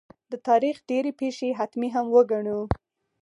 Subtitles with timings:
[0.31, 2.59] د تاریخ ډېرې پېښې حتمي هم وګڼو.